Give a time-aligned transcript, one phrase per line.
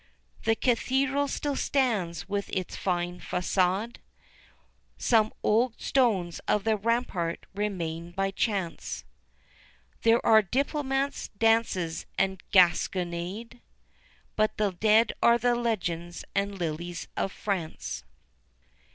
[0.45, 3.97] The Cathedral still stands with its fine façade;
[4.97, 9.05] Some old stones of the rampart remain by chance;
[10.01, 13.61] There are diplomats, dances, and gasconade
[14.35, 18.03] But dead are the legends and lilies of France.